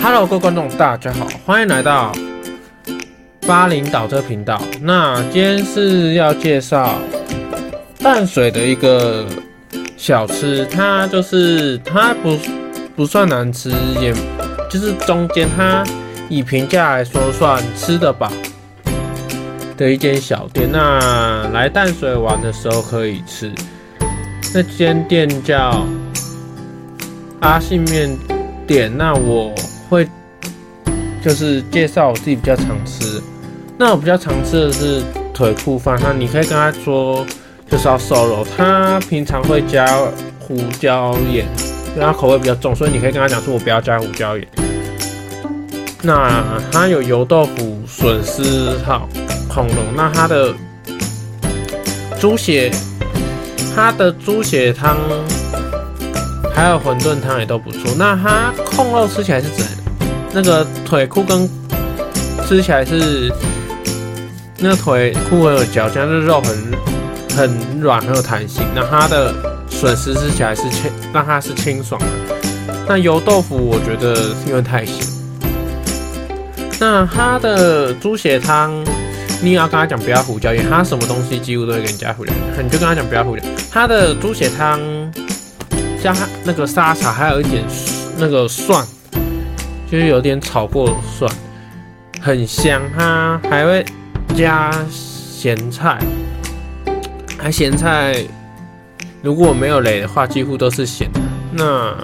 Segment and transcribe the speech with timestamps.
[0.00, 2.12] Hello，各位观众，大家好，欢迎来到
[3.46, 4.60] 巴林岛这频道。
[4.80, 6.98] 那今天是要介绍
[7.98, 9.26] 淡水的一个
[9.96, 12.38] 小吃，它就是它不
[12.96, 14.14] 不算难吃，也
[14.70, 15.84] 就是中间它
[16.28, 18.30] 以评价来说算吃得饱
[19.76, 20.70] 的一间小店。
[20.70, 23.52] 那来淡水玩的时候可以吃。
[24.54, 25.84] 那间店叫
[27.40, 28.16] 阿信面
[28.66, 28.90] 店。
[28.96, 29.52] 那我。
[29.88, 30.08] 会
[31.22, 33.22] 就是介绍我自己比较常吃，
[33.76, 35.02] 那我比较常吃的是
[35.34, 37.26] 腿裤饭，那你可以跟他说
[37.70, 39.86] 就是要瘦肉，他平常会加
[40.38, 41.46] 胡椒盐，
[41.94, 44.46] 因为他口味比较重，所以你可以跟他讲说我不要加胡椒盐。
[46.02, 49.08] 那他有油豆腐、笋丝、好
[49.48, 50.54] 恐龙，那他的
[52.20, 52.70] 猪血，
[53.74, 54.96] 他的猪血汤。
[56.58, 57.82] 还有馄饨汤也都不错。
[57.96, 59.64] 那它控肉吃起来是怎？
[60.32, 61.48] 那个腿裤跟
[62.48, 63.32] 吃起来是
[64.58, 66.56] 那个腿裤很有嚼劲，那肉很
[67.36, 68.64] 很软很有弹性。
[68.74, 69.32] 那它的
[69.70, 72.06] 笋丝吃起来是清，让它是清爽的。
[72.88, 75.06] 那油豆腐我觉得是因为太咸。
[76.80, 78.84] 那它的猪血汤，
[79.40, 83.44] 你也要跟他讲不要胡椒盐，他什么东西几乎都会给你加胡椒盐，你就跟他讲不要胡椒。
[83.70, 84.80] 它的猪血汤。
[86.02, 87.64] 加那个沙茶，还有一点
[88.16, 88.86] 那个蒜，
[89.90, 91.30] 就是有点炒过蒜，
[92.20, 92.80] 很香。
[92.96, 93.84] 它还会
[94.36, 95.98] 加咸菜，
[97.36, 98.24] 还咸菜
[99.22, 101.20] 如果没有雷的话，几乎都是咸的。
[101.52, 101.96] 那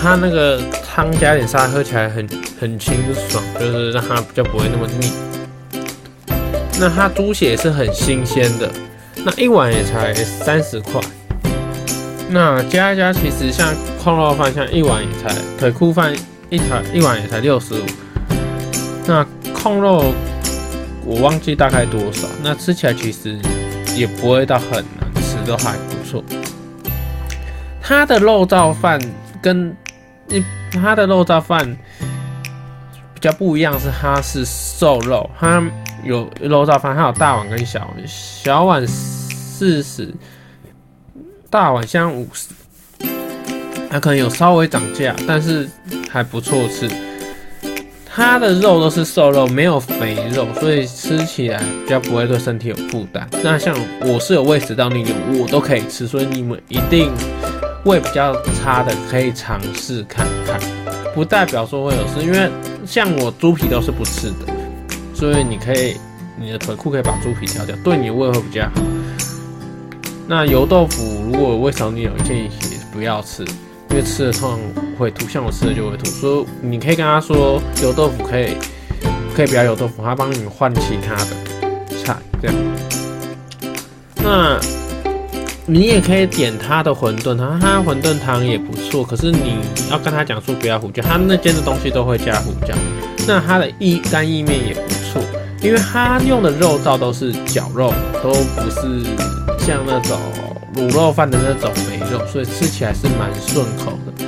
[0.00, 2.26] 它那个汤加点沙，喝起来很
[2.60, 2.94] 很清
[3.28, 5.12] 爽，就是让它比较不会那么腻。
[6.78, 8.70] 那它猪血是很新鲜的，
[9.24, 11.00] 那一碗也才三十块。
[12.28, 16.12] 那加一加，其实像控肉饭，像一碗也才腿裤饭
[16.50, 17.84] 一台一碗也才六十五。
[19.06, 19.24] 那
[19.54, 20.12] 控肉
[21.04, 23.38] 我忘记大概多少，那吃起来其实
[23.96, 26.22] 也不会到很难吃，都还不错。
[27.80, 29.00] 它的肉燥饭
[29.40, 29.74] 跟
[30.28, 30.42] 一
[30.72, 31.64] 它的肉燥饭
[33.14, 35.62] 比较不一样，是它是瘦肉，它
[36.02, 40.12] 有肉燥饭，它有大碗跟小碗，小碗四十。
[41.56, 42.48] 大碗香五十，
[43.88, 45.66] 它可能有稍微涨价，但是
[46.10, 46.86] 还不错吃。
[48.04, 53.26] 它的肉都是瘦肉，没有肥肉，所以吃起来比较不会对身体有负担。
[53.42, 57.10] 那像我是有胃食道逆流，我都可以吃，所以你们一定
[57.86, 60.60] 胃比较差的可以尝试看看，
[61.14, 62.50] 不代表说会有事，因为
[62.84, 64.52] 像我猪皮都是不吃的，
[65.14, 65.96] 所以你可以
[66.38, 68.82] 你的腿裤可以把猪皮挑掉，对你胃会比较好。
[70.28, 72.50] 那油豆腐如果胃肠逆流，建议
[72.92, 73.44] 不要吃，
[73.90, 74.58] 因为吃了通常
[74.98, 76.06] 会吐，像我吃了就会吐。
[76.06, 78.56] 所以你可以跟他说，油豆腐可以，
[79.36, 82.56] 可以不要油豆腐，他帮你换其他的菜这样。
[84.16, 84.58] 那
[85.64, 89.58] 你也可以点他的馄饨汤，他馄饨汤也不错，可是你
[89.92, 92.74] 要跟他讲说不要胡椒，他那间的东西都会加胡椒。
[93.28, 95.22] 那他的意干意面也不错，
[95.62, 99.06] 因为他用的肉燥都是绞肉，都不是。
[99.66, 100.16] 像那种
[100.76, 104.24] 卤肉饭的那种肥肉，所以吃起来是蛮顺口的。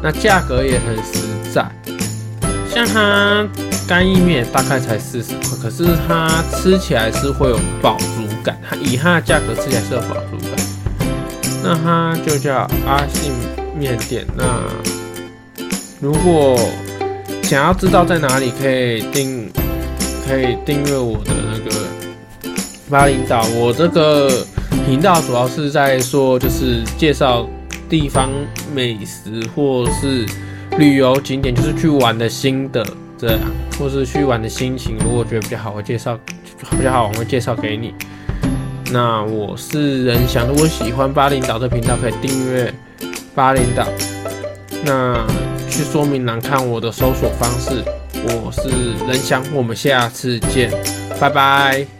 [0.00, 1.68] 那价格也很实在，
[2.72, 3.44] 像它
[3.88, 8.56] 干意面大概才四十块，可是它吃起来是会有饱足感。
[8.62, 11.10] 它以它的价格吃起来是有饱足感。
[11.64, 13.32] 那它就叫阿信
[13.76, 14.24] 面店。
[14.36, 14.44] 那
[16.00, 16.56] 如果
[17.42, 19.50] 想要知道在哪里可以订，
[20.28, 21.76] 可以订阅我的那个。
[22.90, 24.44] 巴林岛，我这个
[24.84, 27.48] 频道主要是在说，就是介绍
[27.88, 28.28] 地方
[28.74, 30.26] 美食或是
[30.76, 32.84] 旅游景点，就是去玩的心得
[33.16, 33.40] 这样，
[33.78, 34.96] 或是去玩的心情。
[35.04, 36.18] 如果觉得比较好，我介绍
[36.72, 37.94] 比较好，我会介绍给你。
[38.92, 42.74] 那我是任翔，如果喜欢巴林岛这频道，可以订阅
[43.36, 43.86] 巴林岛。
[44.84, 45.24] 那
[45.68, 47.84] 去说明栏看我的搜索方式。
[48.22, 48.68] 我是
[49.06, 50.70] 任翔，我们下次见，
[51.20, 51.99] 拜拜。